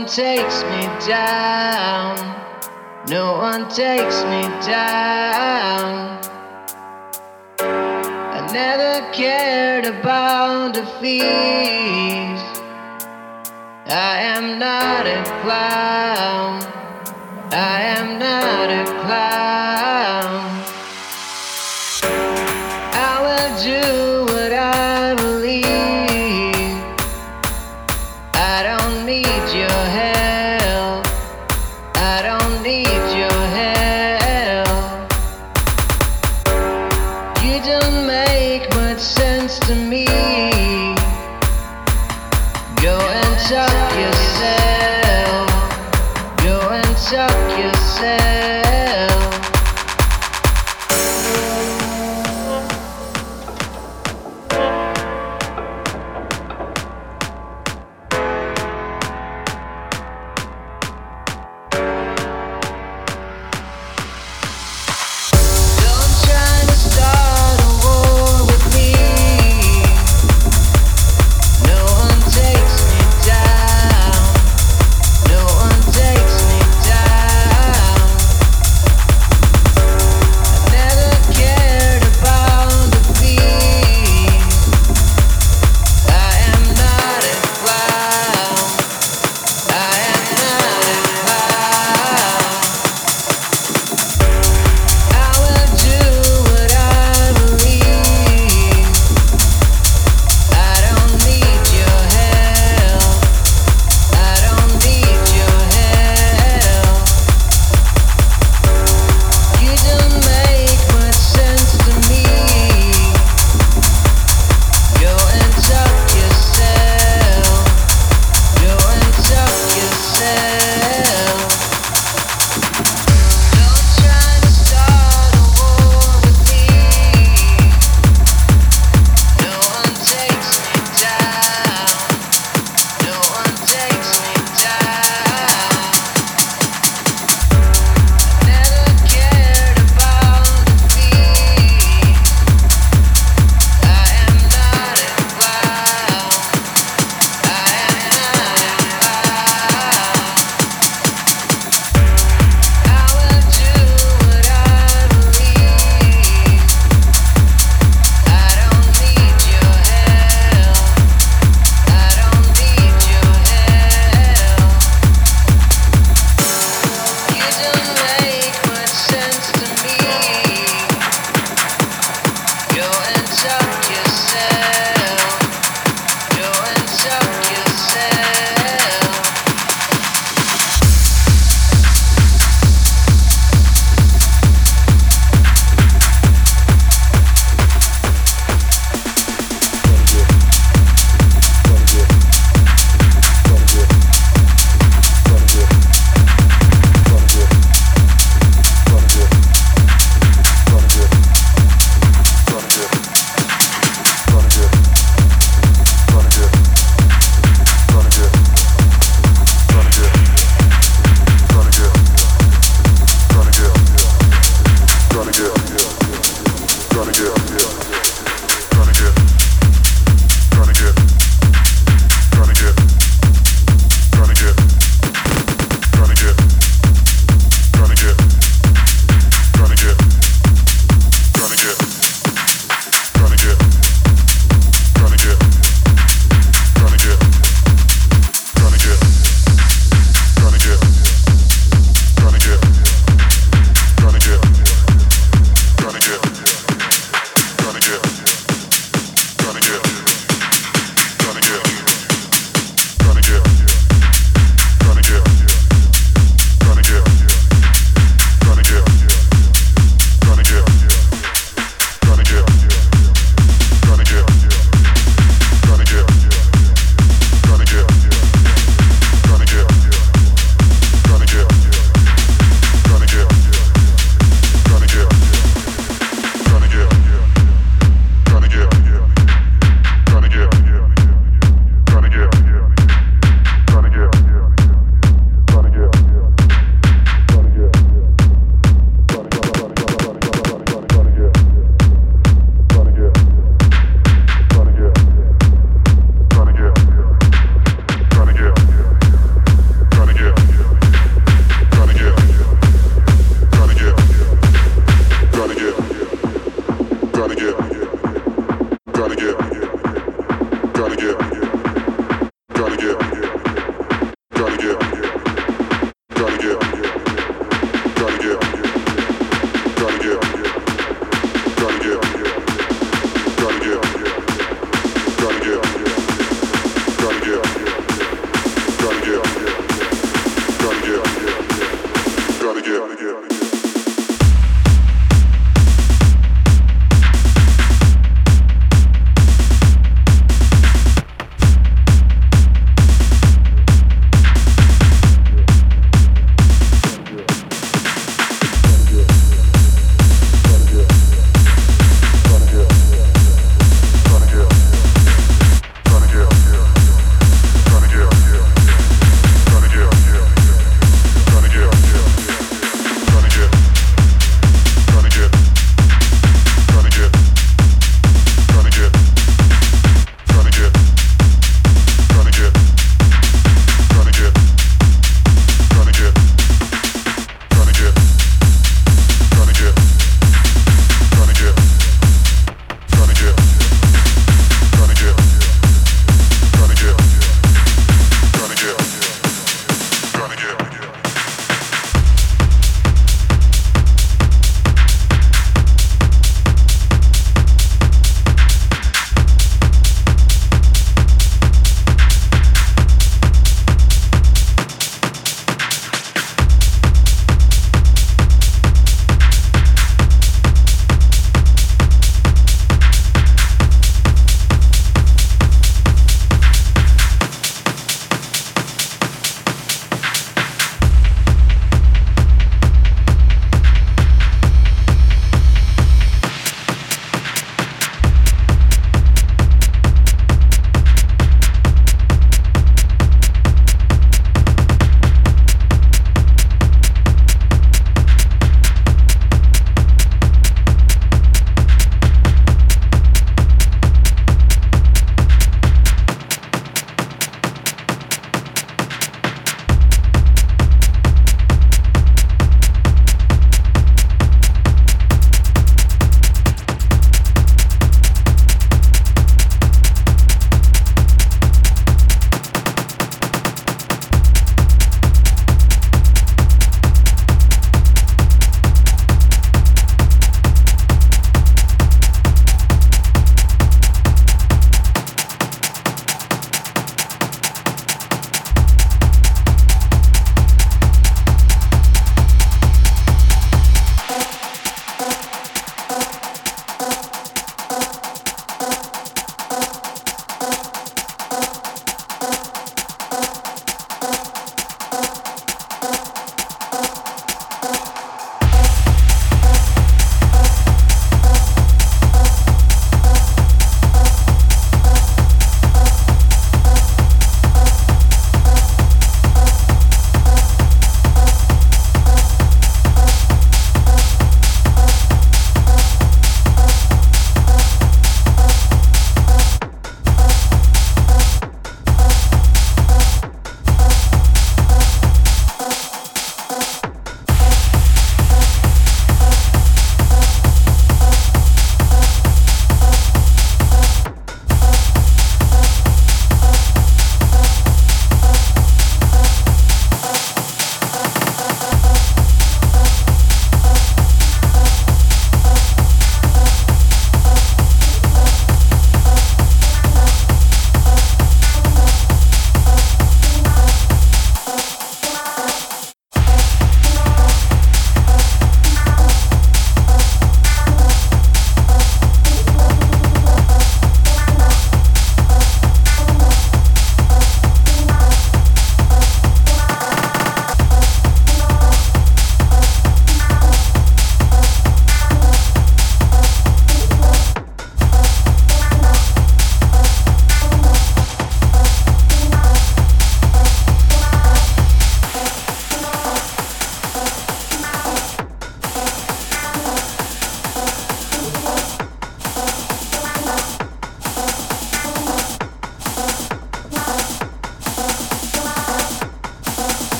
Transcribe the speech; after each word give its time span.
one 0.00 0.08
takes 0.08 0.62
me 0.62 0.82
down. 1.06 2.16
No 3.08 3.36
one 3.36 3.68
takes 3.68 4.24
me 4.24 4.42
down. 4.64 6.18
I 7.58 8.48
never 8.50 9.12
cared 9.12 9.84
about 9.84 10.72
defeat. 10.72 11.20
I 13.88 14.22
am 14.22 14.58
not 14.58 15.06
a 15.06 15.22
clown. 15.42 16.62
I 17.52 17.82
am 17.98 18.18
not 18.18 18.70
a 18.70 18.84
clown. 19.02 20.09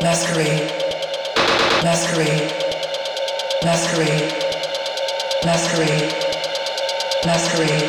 Masquerade. 0.00 0.62
Masquerade. 1.82 2.54
Masquerade. 3.64 4.28
Masquerade. 5.44 6.08
Masquerade. 7.26 7.88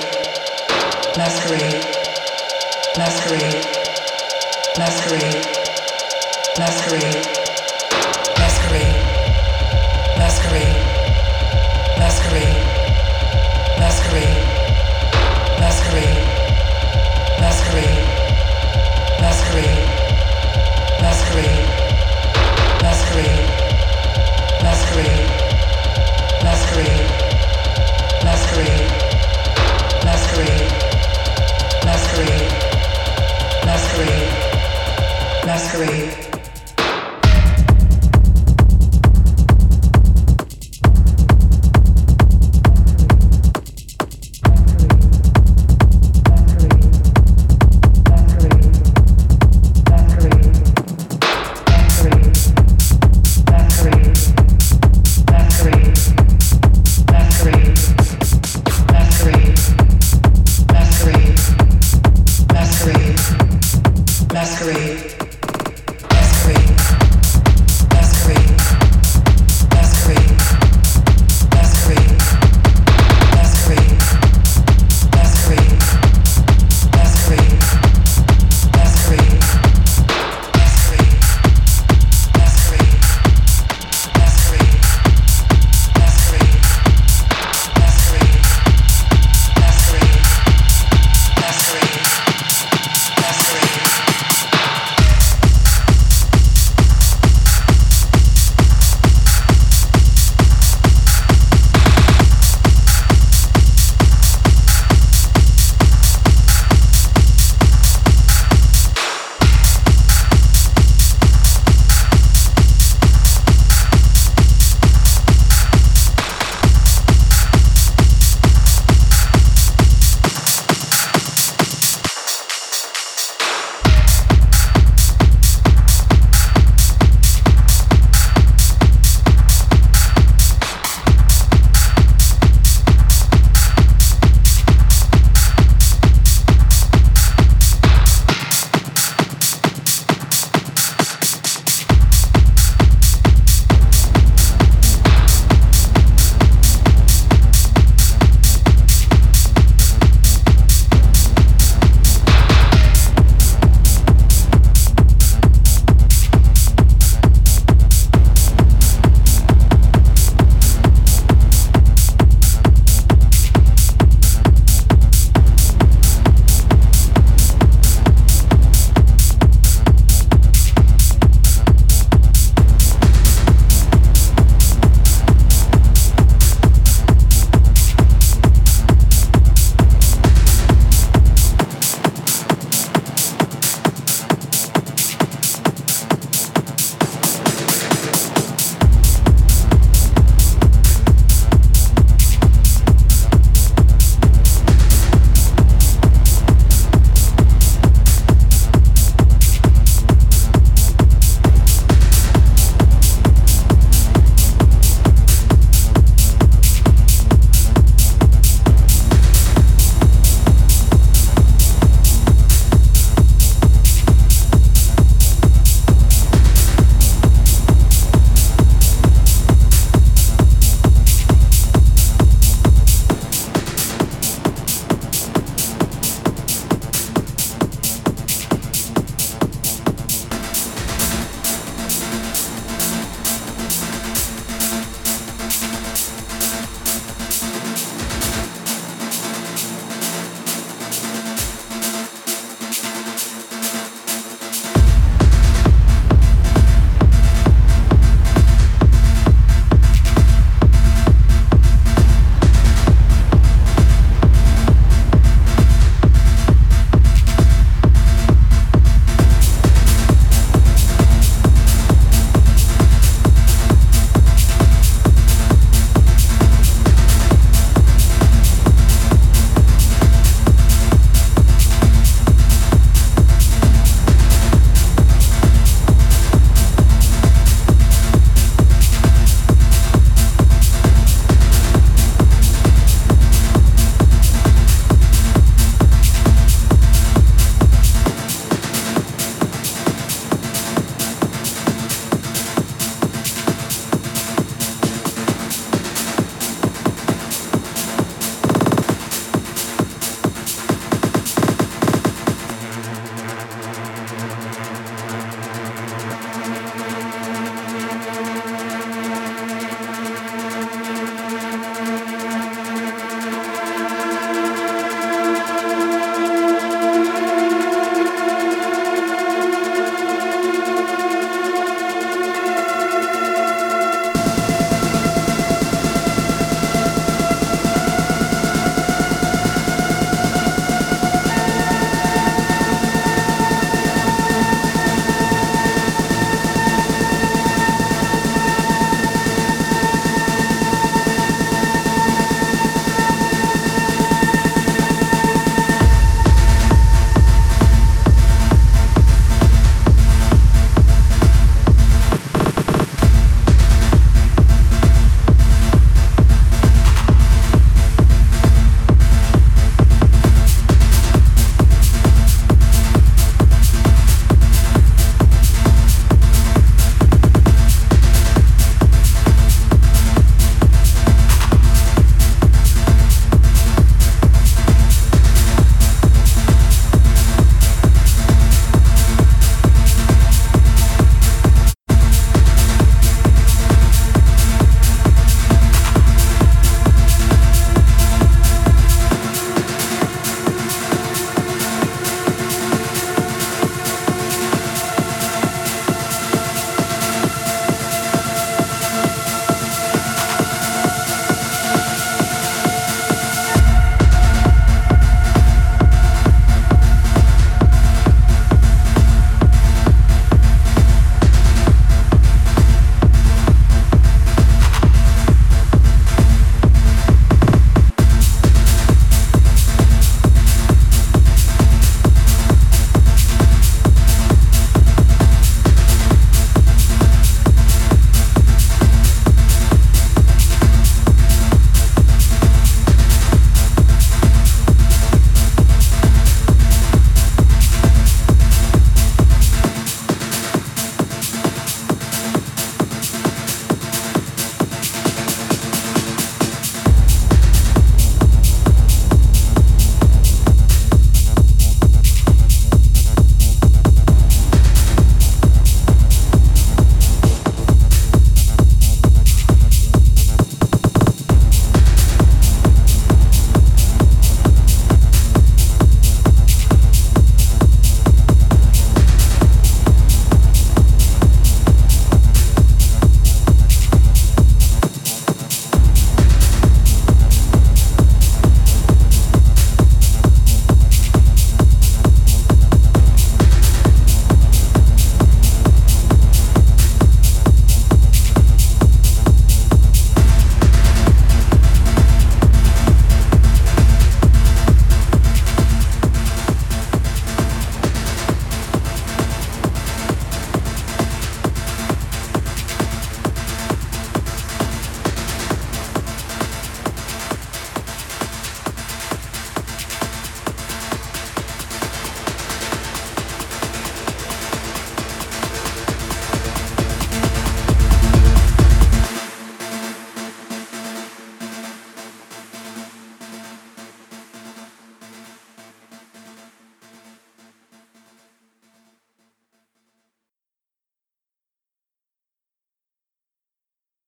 Masquerade. 1.16 1.82
Masquerade. 2.98 3.62
Masquerade. 4.80 5.42
Masquerade. 6.58 7.22
Masquerade. 8.40 8.96
Masquerade. 10.18 10.76
Masquerade. 12.00 12.58
Masquerade. 13.80 14.38
Masquerade. 15.62 16.20
Masquerade. 17.40 18.02
Masquerade. 19.22 19.84
Masquerade 21.02 21.79
masquerade. 35.60 36.39